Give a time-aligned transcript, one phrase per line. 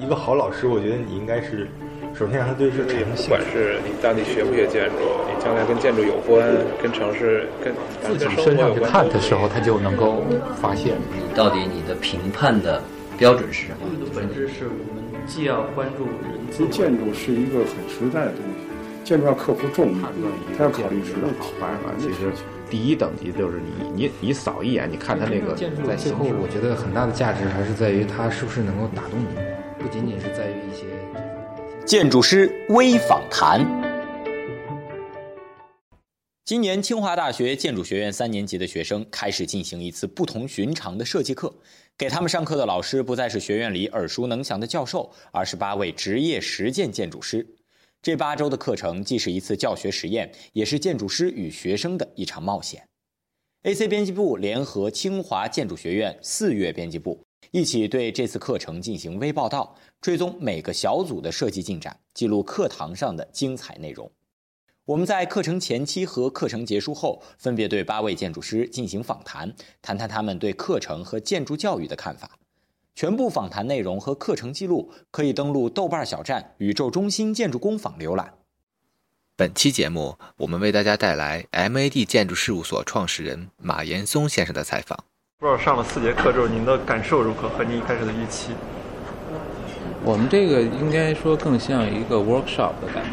[0.00, 1.66] 一个好老师，我觉得你应该是
[2.14, 6.46] 首先让他对这个产生兴不管是你到底学不学建筑，你将来跟建筑有关，
[6.82, 10.22] 跟城市、跟自己身上去看的时候，他就能够
[10.60, 12.82] 发现你到底你的评判的
[13.18, 13.86] 标准是什么。
[13.98, 18.66] 的本质是我们既要关注人建筑是一个很实在的东西，
[19.04, 20.02] 建筑要克服重力，
[20.56, 21.90] 它要考虑实的好办法。
[21.98, 22.30] 其实
[22.70, 29.26] 第一等级就是你你你扫一眼，你看它那个建筑最后，我觉得很大的价值还是在于它是不是能够打动你，
[29.78, 30.84] 不仅仅是在于一些
[31.86, 33.66] 建筑师微访谈。
[36.44, 41.52] 今年清华大学建筑学院三年级的学生开始进行一次不同寻常的设计课，
[41.96, 47.46] 给他们上课的老师不再是学院里耳熟能详的教授，而是八位职业实践建筑师。
[48.00, 52.86] 这八周的课程既是一次教学实验，也是建筑师与学生的一场冒险。
[53.62, 57.20] AC 编辑部联合清华建筑学院四月编辑部
[57.50, 64.10] 一起对这次课程进行微报道，追踪每个小组的设计进展，记录课堂上的精彩内容。
[64.84, 72.38] 我们在课程前期和课程结束后，分别对八位建筑师进行访谈，谈谈他们对课程和建筑教育的看法。
[72.98, 78.34] 全部访谈内容和课程记录可以登录豆瓣小站宇宙中心建筑工坊浏览。
[79.36, 84.98] 本期节目，我们为大家带来 MAD 建筑事务所创始人马岩松先生的采访。
[85.38, 87.48] 不知道上了四节课之后，您的感受如何？
[87.50, 88.50] 和您一开始的预期？
[90.02, 93.10] 我们这个应该说更像一个 workshop 的感觉。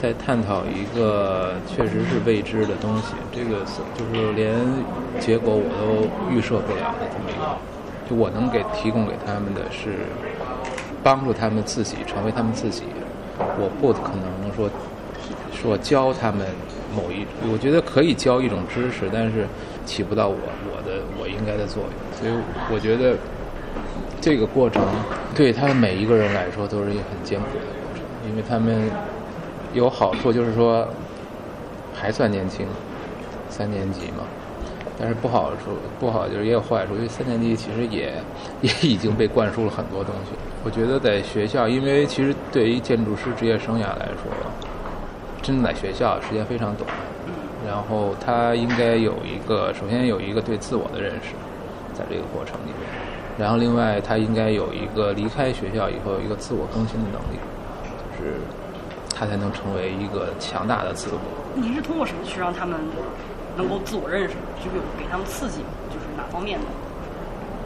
[0.00, 3.64] 在探讨一个确实是未知的东西，这个
[3.98, 4.54] 就是连
[5.18, 7.75] 结果我都预设不了的这么一个。
[8.08, 9.94] 就我能给提供给他们的是
[11.02, 12.84] 帮助他们自己成为他们自己，
[13.38, 14.70] 我不可能说
[15.52, 16.46] 说教他们
[16.94, 19.46] 某一，我觉得可以教一种知识，但是
[19.84, 21.92] 起不到我我的我应该的作用。
[22.18, 22.32] 所以
[22.72, 23.16] 我觉得
[24.20, 24.82] 这个过程
[25.34, 28.90] 对他们每一个人来说都是一个很艰苦的过程，因为他们。
[29.74, 30.88] 有好处就是说，
[31.92, 32.64] 还算年轻，
[33.50, 34.24] 三年级嘛。
[34.98, 35.70] 但是不好处，
[36.00, 38.14] 不好就是也有坏处，因为三年级其实也
[38.62, 40.32] 也已经被灌输了很多东西。
[40.64, 44.32] 我觉得在学校，因为其实对于建筑师职业生涯来说，
[45.42, 46.88] 真的在学校时间非常短。
[47.66, 51.34] 然后他应该有一个，首先有一个对自我的认识，
[51.92, 52.88] 在这个过程里面。
[53.38, 57.38] 然后另外他应该有一个离开学校以后有一个自我更新的能力，
[58.18, 58.40] 就是。
[59.18, 61.18] 他才能成为一个强大的自我。
[61.54, 62.78] 您是通过什么去让他们
[63.56, 64.34] 能够自我认识？
[64.62, 66.66] 就是给他们刺激，就是哪方面的？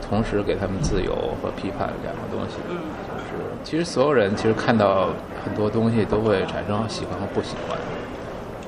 [0.08, 1.12] 同时给他们自由
[1.42, 2.56] 和批判两个东西。
[2.68, 2.76] 嗯，
[3.08, 5.08] 就是其实所有人其实看到
[5.44, 7.78] 很多东西都会产生喜欢和不喜欢。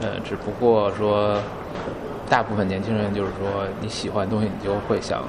[0.01, 1.39] 呃，只不过说，
[2.29, 5.23] 大部分年轻人就是说你喜欢的东西，你就会想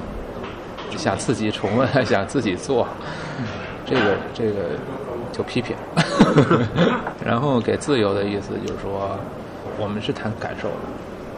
[0.98, 2.88] 想自己重温， 想自己做。
[3.86, 4.78] 这个这个。
[5.34, 5.76] 就批评，
[7.26, 9.18] 然后给自由的意思就是说，
[9.80, 10.76] 我们是谈感受的，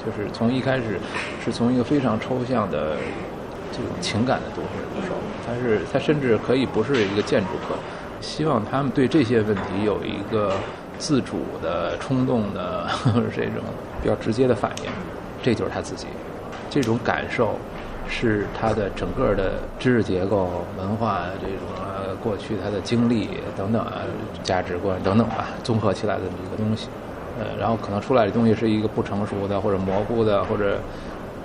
[0.05, 0.99] 就是从一开始
[1.43, 2.95] 是从一个非常抽象的
[3.71, 5.13] 这种情感的东西入手，
[5.45, 7.75] 它是它甚至可以不是一个建筑课，
[8.21, 10.55] 希望他们对这些问题有一个
[10.99, 12.87] 自主的、冲动的
[13.35, 13.63] 这种
[14.01, 14.91] 比较直接的反应，
[15.41, 16.07] 这就是他自己
[16.69, 17.57] 这种感受。
[18.07, 23.27] 是他的整个的知识结构、文化这种啊过去他的经历
[23.57, 23.93] 等等啊
[24.43, 26.87] 价值观等等吧，综合起来的这么一个东西，
[27.39, 30.77] 呃，然后可能出来的东西是一个不成熟的或者模糊的或者，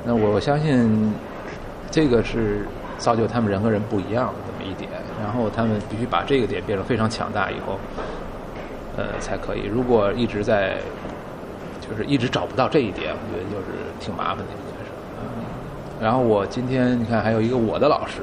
[0.05, 1.13] 那我相信
[1.91, 2.67] 这个是
[2.99, 4.91] 造就他们人和人不一样的这么一点，
[5.21, 7.79] 然后他们必须把这个点变成非常强大以后，
[8.97, 9.67] 呃才可以。
[9.67, 10.77] 如果一直在
[11.81, 14.93] 就是一直找不到这一点，我觉得就是挺麻烦的一件事。
[16.01, 18.23] 然后我今天你看还有一个我的老师，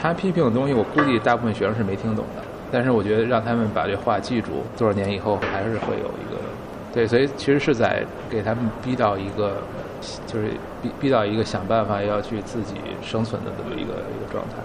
[0.00, 6.40] 他批评的东西我估计大部分学生是没听懂的，但是我觉得让他们把这话记住，多少年以后还是会有一个，
[6.92, 9.56] 对，所以其实是在给他们逼到一个，
[10.26, 10.48] 就是
[10.82, 14.56] 逼逼到一个想办法要去自己生存的这么一个一个状态。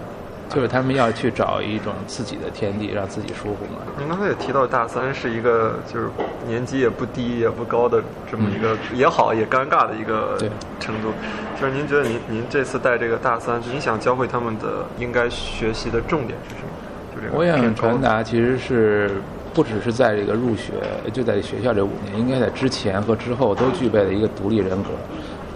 [0.48, 3.82] 就是他们要去找一种自己的天地，让自己舒服嘛。
[3.98, 6.08] 您刚才也提到，大三是一个就是
[6.46, 10.38] 年纪也不低也不高的这么一个也好也尴尬的一个
[10.80, 11.12] 程度。
[11.60, 16.68] 就是您觉得您您这次带这个大三，您想教会他们的应该学习的重点是什么？
[17.14, 17.36] 就这个。
[17.36, 19.20] 我想传达其实是
[19.58, 20.74] 不只是在这个入学
[21.12, 24.90] 就在学校这五年，应该在之前和之后都具备了一个独立人格。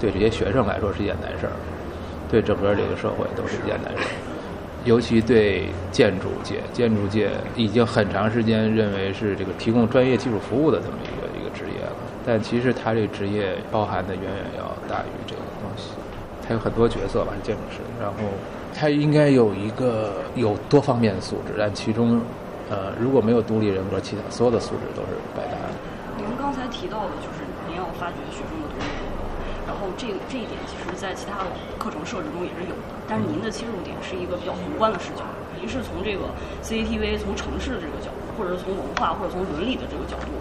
[0.01, 1.53] 对这些学生来说是一件难事儿，
[2.29, 4.11] 对整个这个社会都是一件难事儿。
[4.85, 11.93] 尤其对建筑界，建筑界已经很长时间认为是这个提供专业技术服务的这么一个一个职业了，
[12.27, 15.91] 但其实他这个职业包含的远远要大于这个东西。
[16.45, 18.17] 他有很多角色吧，建筑师，然后
[18.75, 22.21] 他应该有一个有多方面的素质，但其中
[22.71, 25.75] 呃，如果没有独立人格，其他所有的素质都是白搭的。
[26.17, 29.25] 您刚才提到的就是您要发掘学生的独立人格，
[29.67, 35.25] 然后这这一点其实在其他的课程设置中也是有的，但是您的切入点是一个比较宏观的视角，
[35.59, 36.31] 您是从这个
[36.63, 40.33] CCTV 从城市的这个角度，或者是从文化或者从伦理的这个角度。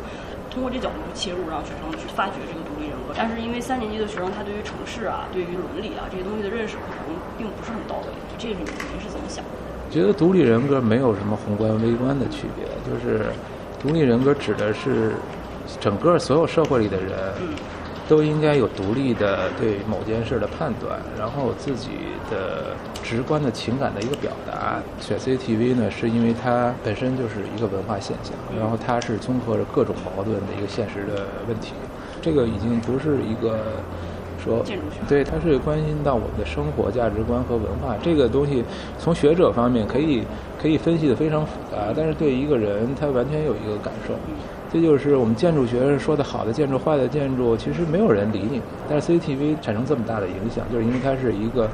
[0.51, 3.15] 通过这角度去切入，让学生去发掘这个独立人格。
[3.15, 8.11] 但是因为三年级的学生，他对于城市啊、对于伦理啊这些东西的认识可能并不是很到位。
[8.37, 8.67] 这是您
[8.99, 9.60] 是怎么想的？
[9.91, 13.25] 觉得独立人格没有什么宏观微观的区别，就是
[13.79, 15.11] 独立人格指的是
[15.79, 17.11] 整个所有社会里的人。
[18.09, 21.91] 都应该有独立的对某件事的判断，然后自己
[22.29, 24.81] 的直观的情感的一个表达。
[24.99, 31.71] 选 CCTV 呢，是因为它本身就是一个文化现象，然后它是综合着各种矛盾的一个现实的问题。
[32.21, 33.61] 这个已经不是一个
[34.43, 34.63] 说
[35.07, 37.95] 对，他是关心到我们的生活价值观和文化。
[38.01, 38.63] 这个东西
[38.97, 40.23] 从学者方面可以
[40.61, 44.13] 可以分析的非常复杂，但是对一个人他完全有一个感受。
[44.73, 48.61] 这就是我们建筑学说的好的建筑、坏的建筑，其实没有人理你。
[48.89, 51.69] 但是 CCTV 产生这么大的影响，就是因为它是一个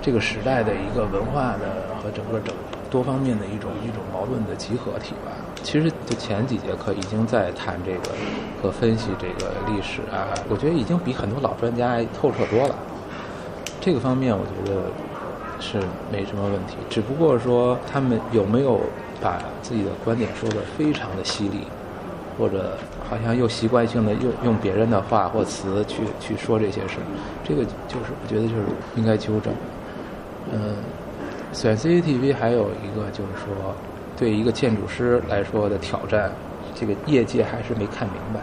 [0.00, 2.54] 这个时代的一个文化的和整个整
[2.90, 5.32] 多方面的一种一种矛盾的集合体吧。
[5.62, 8.14] 其实就前几节课已经在谈这个
[8.62, 12.74] 和分析这个历史啊，我觉得已经比很多老专家透彻多了。
[13.80, 14.82] 这个方面我觉得
[15.60, 15.78] 是
[16.10, 18.80] 没什么问题，只不过说他们有没有
[19.20, 21.60] 把自己的观点说的非常的犀利。
[22.38, 22.78] 或者
[23.10, 26.98] 好像又习惯性的用用别人的话或词去去说这些事，
[27.42, 28.62] 这个就是我觉得就是
[28.94, 29.52] 应该纠正。
[30.52, 30.76] 嗯，
[31.52, 33.74] 选 CCTV 还有一个就是说，
[34.18, 36.30] 对一个建筑师来说的挑战，
[36.74, 38.40] 这个业界还是没看明白。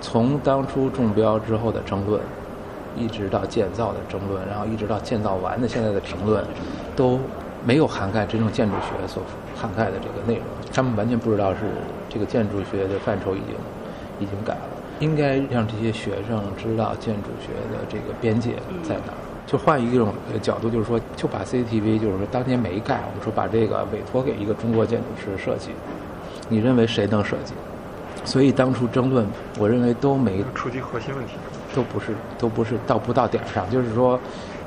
[0.00, 2.20] 从当初中标之后的争论，
[2.96, 6.44] 一直到建造的争论，然后一直到建造完的现在的评论，
[6.96, 7.20] 都
[7.64, 9.22] 没有涵盖真正建筑学所
[9.54, 10.44] 涵盖的这个内容。
[10.72, 11.60] 他们完全不知道是。
[12.12, 13.54] 这个建筑学的范畴已经
[14.18, 14.60] 已经改了，
[14.98, 19.29] 应该让这些学生知道建筑学的这个边界在哪儿。
[19.50, 25.70] 就换一种角度，就是说，就把 CCTV，就是说当年没盖，我们说把这个委托给一个中国建筑师设计，
[26.48, 27.52] 你认为谁能设计？
[28.24, 29.26] 所以当初争论，
[29.58, 31.32] 我认为都没触及核心问题，
[31.74, 33.68] 都不是都不是到不到点上。
[33.70, 34.20] 就是说，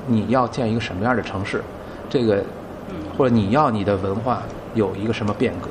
[0.06, 1.64] 你要建一个什么样的城市，
[2.10, 2.44] 这个
[3.18, 4.44] 或者你要你的文化
[4.74, 5.70] 有一个什么变革？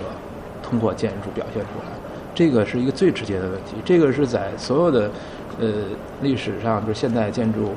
[0.63, 1.93] 通过建筑表现出来，
[2.35, 3.77] 这个是一个最直接的问题。
[3.85, 5.11] 这个是在所有的
[5.61, 5.69] 呃
[6.23, 7.75] 历史上，就是现代建筑，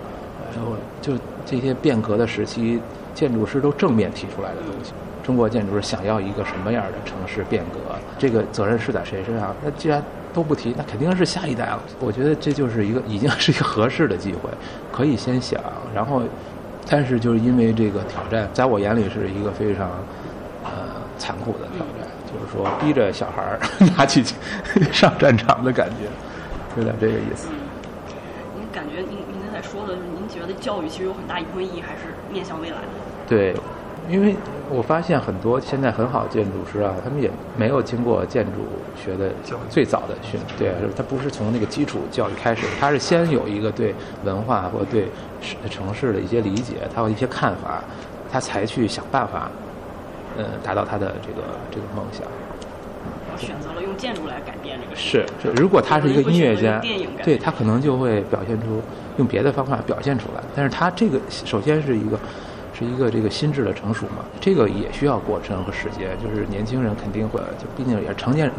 [0.56, 0.72] 然后
[1.02, 1.14] 就
[1.46, 2.80] 这些变革的时期，
[3.14, 4.94] 建筑师都正面提出来的东西。
[5.24, 7.80] 中国建筑师想要一个什么样的城市变革？
[8.18, 9.54] 这个责任是在谁身上？
[9.64, 10.02] 那既然
[10.34, 11.82] 都不提，那肯定是下一代了。
[12.00, 14.50] 我觉得这就是一个已经是一个合适的机会，
[14.92, 15.60] 可以先想。
[15.94, 16.22] 然后，
[16.88, 19.90] 但是就是因为这个挑战，在我眼里是一个非常
[20.64, 20.72] 呃
[21.18, 22.08] 残酷的挑战。
[22.26, 23.60] 就是说，逼着小孩儿
[23.98, 24.24] 拿起
[24.92, 26.06] 上战场的感觉，
[26.78, 27.48] 有点这个意思。
[28.58, 32.88] 您感觉您您刚才说的，就是您觉得教育其实有很大一部分意义还是面向未来的？
[33.30, 33.56] 对，
[34.10, 34.36] 因为
[34.72, 38.62] 我发现很多现在很好的建筑师啊，他们也没有经过建筑
[38.96, 39.30] 学的
[39.70, 45.08] 最早的训，对，他不是从那个基础教育开始，他是先有一个对文化或对
[45.70, 47.84] 城市的一些理解，他有一些看法，
[48.32, 49.52] 他才去想办法。
[50.38, 52.28] 呃，达到他的这个这个梦想，
[53.38, 56.82] 选择了用建筑来改变这个是是，如果他是一个音乐家，
[57.24, 58.82] 对他可能就会表现出
[59.18, 60.42] 用别的方法表现出来。
[60.56, 62.20] 但是他这个首先是一个
[62.78, 66.10] 是一个这个心智的成熟嘛，这个也需要过程和时间。
[66.24, 68.56] 就是年轻人肯定会，就毕竟也是成年人，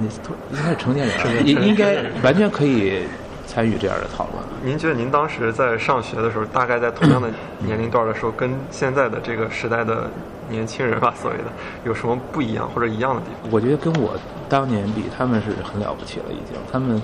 [0.51, 3.03] 应该是成年人，应应该完全可以。
[3.49, 4.43] 参与这样的讨论。
[4.65, 7.31] 您觉得您当时在上学的时候，大概在同样的
[7.61, 10.11] 年龄段的时候，跟现在的这个时代的
[10.49, 11.45] 年轻人吧，所谓的
[11.85, 13.51] 有什么不一样或者一样的地方？
[13.51, 14.17] 我觉得跟我
[14.49, 16.57] 当年比，他们是很了不起了，已经。
[16.73, 17.01] 他们，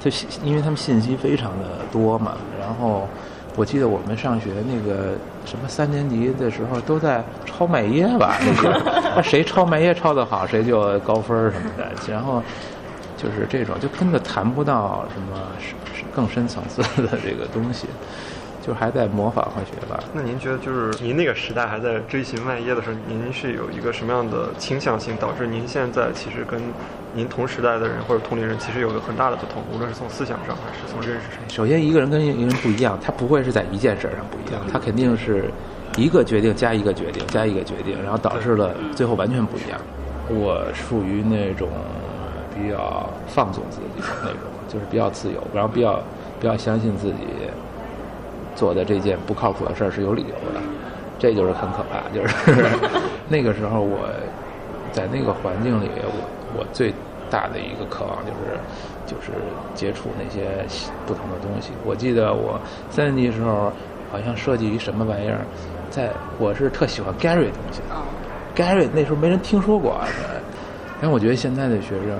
[0.00, 0.10] 就
[0.42, 2.36] 因为他们信息非常的多嘛。
[2.60, 3.08] 然后，
[3.56, 5.12] 我记得我们上学那个
[5.44, 8.36] 什么三年级的时候，都在抄麦叶吧？
[8.40, 11.90] 那个， 谁抄麦叶抄得好，谁就高分什么的。
[12.12, 12.42] 然后。
[13.20, 15.40] 就是这种，就根本谈不到什么
[16.14, 17.88] 更深层次的这个东西，
[18.68, 19.98] 就还在模仿和学吧。
[20.12, 26.60] 那您觉得，就是您那个时代还在追寻万业的时候，您是有一个什么样的倾向性，导致您现在其实跟
[27.14, 31.40] 您同时代的人或者同龄人其实有个很大的不同，无论是从思想上还是从认识上。
[31.48, 35.50] 首先，一个人跟一个人不一样，他不会是在一件事上不一样，他肯定是
[35.96, 39.80] 一个决定加一个决定加一个决定，然后导致了最后完全不一样。
[40.28, 41.70] 我属于那种。
[42.60, 46.02] 比较放纵自己的那种，就是比较自由，然后比较
[46.40, 47.18] 比较相信自己
[48.58, 50.60] 做的这件不靠谱的事儿是有理由的，
[51.16, 52.00] 这就是很可怕。
[52.12, 52.34] 就是
[53.30, 54.08] 那个时候我
[54.90, 56.92] 在那个环境里，我我最
[57.30, 58.58] 大的一个渴望就是
[59.06, 59.30] 就是
[59.76, 60.66] 接触那些
[61.06, 61.70] 不同的东西。
[61.84, 62.60] 我记得我
[62.90, 63.70] 三年级的时候，
[64.10, 65.38] 好像设计一什么玩意儿，
[65.88, 67.80] 在我是特喜欢 Gary 东西
[68.56, 70.00] ，Gary 那时候没人听说过，
[71.00, 72.18] 但我觉得现在的学生。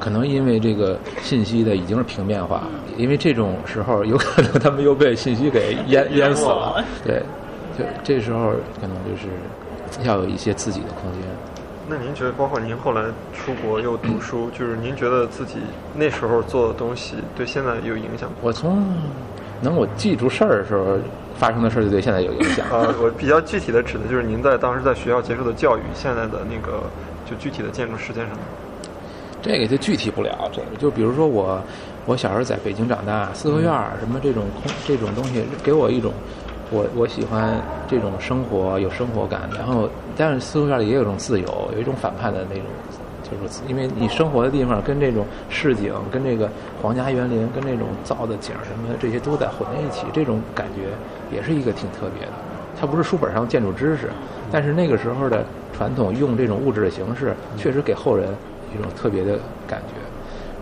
[0.00, 2.62] 可能因为这个信息的已经是平面化，
[2.96, 6.84] 因为这种时候有可能他们又被信息给淹淹死了。
[7.04, 7.22] 对，
[7.76, 9.28] 就这时候可能就是
[10.06, 11.22] 要有一些自己的空间。
[11.90, 13.02] 那您觉得，包括您后来
[13.32, 15.54] 出国又读书，就是您觉得自己
[15.94, 18.36] 那时候做的东西对现在有影响吗？
[18.42, 18.86] 我从
[19.60, 20.98] 能我记住事儿的时候
[21.36, 22.66] 发生的事儿，就对现在有影响。
[22.68, 26.82] 啊， 我比较具体的指的就是您在当时在学校接受的教育，现在的那个
[27.24, 28.36] 就具体的建筑实践上。
[29.48, 31.58] 这个就具体不了，这个就比如说我，
[32.04, 36.12] 我小时候在北京长大，四合院儿什么这种空这种东西，给我一种，
[36.70, 39.88] 我我喜欢这种生活有生活感，然后
[40.18, 42.64] 但是四合院里也有一种自由，有一种反叛的那种，
[43.24, 46.50] 就是因为你生活的地方跟这种市井、跟这个
[46.82, 50.90] 皇家园林、跟这种造的景什么的这些都在混在一起，这种感觉
[51.34, 52.32] 也是一个挺特别的。
[52.78, 54.10] 它不是书本上建筑知识，
[54.52, 58.28] 但是那个时候的传统用这种物质的形式，确实给后人。
[58.74, 59.94] 一种特别的感觉，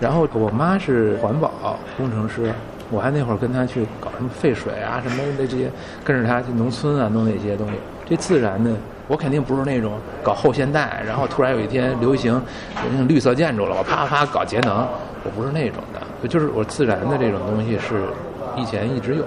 [0.01, 2.53] 然后我妈是环保工程师，
[2.91, 5.71] 我还那会儿跟她去搞什么废水啊什么的这些，
[6.05, 7.75] 跟着她去农村啊弄那些东西。
[8.09, 8.77] 这自然呢，
[9.09, 12.41] 我肯定不是那种搞后现代，然后突然有一天流行
[12.91, 14.87] 那种绿色建筑了，我啪啪搞节能，
[15.25, 18.05] 我不是那种的，就是我自然的这种东西是
[18.57, 19.25] 以前一直有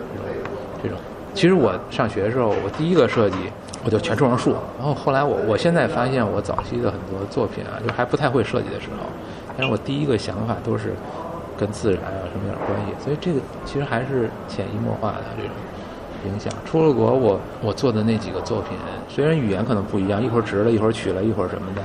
[0.82, 0.98] 这种。
[1.36, 3.38] 其实我上学的时候，我第一个设计。
[3.84, 9.06] 我就全种上树，然后后来我我现在发现我早期的很多作品啊，就还不太会设计的时候，
[9.58, 10.94] 但是我第一个想法都是
[11.58, 15.52] 跟自然啊什么有点关系，所以这个其实还是潜移默化的这种
[16.26, 16.52] 影响。
[16.66, 21.82] 出了国，我我做的那几个作品，虽然语言可能不一样，一会儿直了，一会儿曲了，一会儿什么的，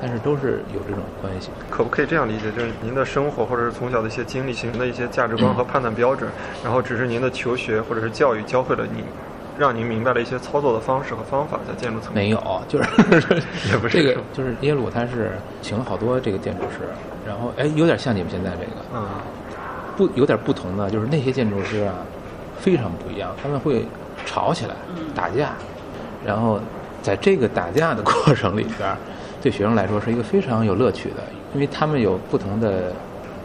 [0.00, 1.50] 但是都是有这种关系。
[1.68, 6.30] 可不可以这样理解，就是您的生活或者是从小的一些经历形成的一些价值观和判断标准，
[6.64, 9.04] 然后只是您的求学或者是教育教会了你。
[9.58, 12.24] 让您明白了一些操作的方式和方法，在建筑层面。
[12.24, 12.88] 没有， 就是
[13.70, 13.96] 也不是。
[13.96, 15.32] 这个，就是耶鲁他是
[15.62, 16.88] 请了好多这个建筑师，
[17.26, 19.06] 然后哎，有点像你们现在这个，嗯，
[19.96, 21.94] 不有点不同的，就是那些建筑师啊，
[22.58, 23.86] 非常不一样，他们会
[24.26, 24.74] 吵起来，
[25.14, 25.50] 打架，
[26.26, 26.58] 然后
[27.00, 28.96] 在这个打架的 过程里边，
[29.40, 31.22] 对学生来说是一个非常有乐趣的，
[31.54, 32.92] 因为他们有不同的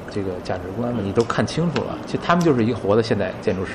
[0.09, 3.73] 这个价值观嘛，你都看清楚了，其实他们就是一个活的现代建筑师。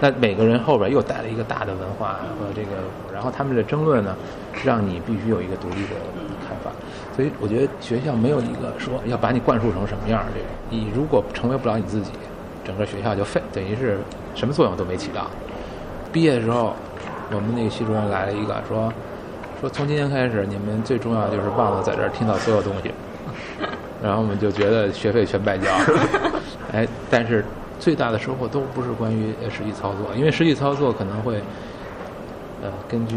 [0.00, 2.76] 那每个人后边又带了一个大的文化和这个，
[3.12, 4.14] 然后他们的争论呢，
[4.62, 5.96] 让你必须有一个独立的
[6.46, 6.70] 看法。
[7.16, 10.48] 所以我觉得学校没有一个说要把你灌输成什么样这种。
[10.68, 12.10] 你如果成为不了你自己，
[12.62, 13.98] 整个学校就废，等于是
[14.34, 15.26] 什么作用都没起到。
[16.12, 16.74] 毕业的时候，
[17.30, 18.92] 我们那个系主任来了一个说，
[19.60, 22.90] 说从今天开始你们最重要就是忘了在这儿听到所有东西。
[24.02, 25.70] 然后我们就觉得学费全白交。
[26.72, 27.42] 哎，但是。
[27.78, 31.36] 最大的收获都不是关于实际操作，因为实际操作可能会，
[32.62, 33.16] 呃，根据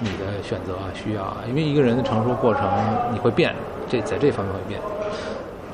[0.00, 2.62] 你的选择啊、需要啊，因为一个人的成熟过程
[3.12, 3.54] 你会变，
[3.88, 4.80] 这在这方面会变。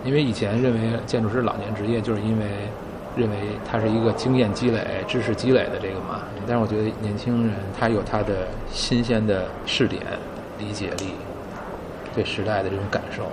[0.05, 2.47] 因为以前认为建筑师老年职业，就是因为
[3.17, 3.37] 认为
[3.71, 6.23] 他是一个经验积累、知识积累的这个嘛。
[6.47, 10.03] 但是我觉得年轻人他有他的新鲜的视点、
[10.59, 11.12] 理解力，
[12.15, 13.25] 对时代的这种感受，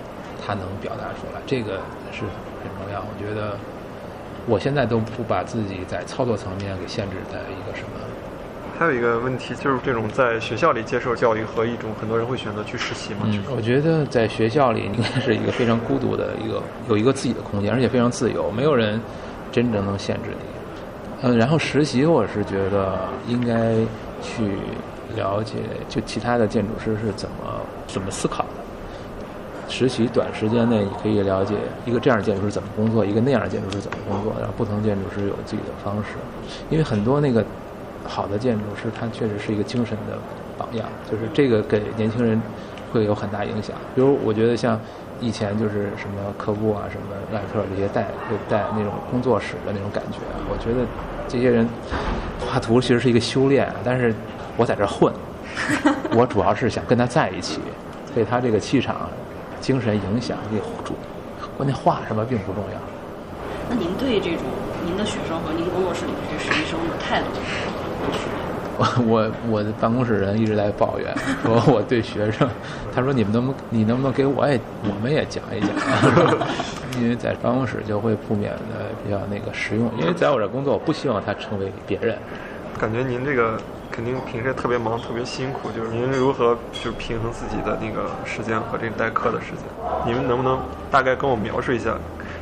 [0.45, 1.79] 他能表达出来，这个
[2.11, 2.21] 是
[2.61, 2.99] 很重要。
[2.99, 3.57] 我觉得。
[4.47, 7.89] 我现在都不把自己在操作层面给限制在一个什么。
[8.77, 13.21] 还有一个问题就是这种在学校里接受教育和一种很多人会选择去实习嘛。
[13.23, 18.99] 嗯，我觉得在学校里应该是一个非常孤独的一个，有一个自己的空间，而且非常自由，没有人
[19.49, 20.45] 真正能限制你。
[21.21, 23.75] 嗯，然后实习我是觉得应该
[24.21, 24.57] 去
[25.15, 25.53] 了解，
[25.87, 28.44] 就其他的建筑师是怎么怎么思考的。
[29.75, 31.53] 实习短时间内，你可以了解
[31.85, 36.15] 一个这样的建筑师怎么工作，一个那样的建筑师怎么工作，然后不同建筑师有自己的方式。
[36.69, 37.43] 因为很多那个
[38.07, 40.17] 好的建筑师，他确实是一个精神的
[40.57, 42.41] 榜样，就是这个给年轻人
[42.93, 43.75] 会有很大影响。
[43.93, 44.79] 比如，我觉得像
[45.19, 48.07] 以前就是什么科布啊、什么赖特这些带
[48.47, 50.87] 带那种工作室的那种感觉，我觉得
[51.27, 51.67] 这些人
[52.39, 53.69] 画图其实是一个修炼。
[53.83, 54.15] 但是
[54.55, 55.11] 我在这混，
[56.15, 57.59] 我主要是想跟他在一起，
[58.15, 59.04] 被他这个气场。
[59.65, 60.93] 精神影响力主，
[61.57, 62.77] 关键画什么并不重要。
[63.67, 64.43] 那您对这种
[64.85, 67.25] 您的学生和您工作室里这些实习生的态度？
[68.77, 71.11] 我我我的办公室人一直在抱怨，
[71.43, 72.47] 说我对学生，
[72.93, 75.69] 他说你们能不能你能不能给我也我们也讲一讲？
[77.01, 82.15] 因为在办公室就会不免的比较那个实用，因为在我这工作，我不希望他成为别人。
[82.77, 83.57] 感觉您这个
[83.95, 85.71] 肯定平时特别忙，特别辛苦。
[85.71, 89.63] 就是您如何就平衡自己的那个时间和这个代课的时间？
[90.05, 90.59] 你们能不能
[90.91, 91.97] 大概跟我描述一下？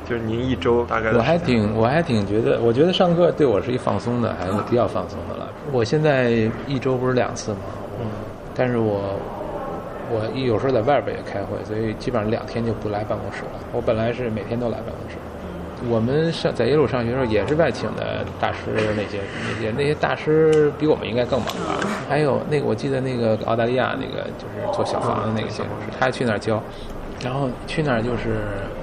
[0.09, 1.11] 就是您一周大概？
[1.11, 5.47] 我还挺我还挺觉得，我觉得上课对我是一放松的，还是比较放松的了。
[5.71, 6.31] 我现在
[6.65, 7.59] 一周不是两次吗？
[8.01, 8.07] 嗯，
[8.55, 9.15] 但是我
[10.09, 13.59] 我有时候在外边也开会，所以基本上两天就不来办公室了。
[13.71, 15.17] 我本来是每天都来办公室。
[15.89, 18.57] 我们上在耶鲁上学的时候也是外请的大师，
[18.95, 21.87] 那些那些那些大师比我们应该更忙吧？
[22.09, 26.61] 还有那个我记得那个澳大利亚那个就是做小房的那个建筑师，他去那儿教，
[27.21, 28.37] 然后去那儿就是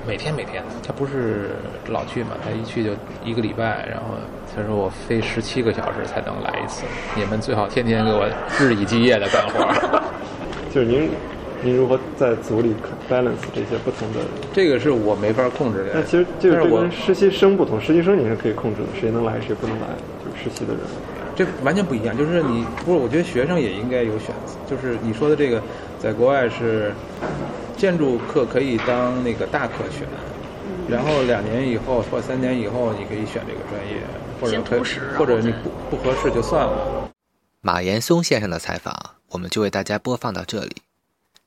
[0.07, 1.51] 每天每天，他不是
[1.89, 2.91] 老去嘛，他一去就
[3.25, 4.17] 一个礼拜，然后
[4.55, 6.85] 他说我飞十七个小时才能来一次，
[7.17, 8.29] 你们最好天天给我
[8.59, 10.03] 日以继夜的干活。
[10.73, 11.11] 就是您。
[11.63, 12.75] 您如何在组里
[13.09, 14.21] balance 这些不同的？
[14.53, 15.91] 这个是我没法控制的。
[15.95, 19.87] 那其实这个跟实习生不同，实习生你是可以控制的，谁能来谁不能来，
[20.25, 20.83] 就是实习的人。
[21.37, 22.99] 这完全不一样，就是你不是？
[22.99, 24.55] 我觉得学生也应该有选择。
[24.69, 25.63] 就是你说的这个，
[25.99, 26.93] 在国外是
[27.77, 30.07] 建筑课可以当那个大课选，
[30.89, 34.03] 然后两年以后或三年以后你可以选这个专业，
[34.41, 37.09] 或者可以，或者你不不合适就算了。
[37.63, 38.95] 马岩松先生的采访，
[39.31, 40.77] 我们就为大家播放到这里。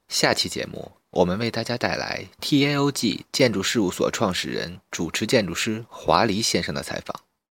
[0.08, 7.20] 下期节目，我们为大家带来 TAOG 建筑事务所创始人、主持建筑师华黎先生的采访。